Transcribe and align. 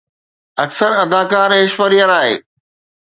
اڪثر 0.63 0.91
اداڪار 1.03 1.49
ايشوريا 1.59 2.05
راءِ 2.11 2.31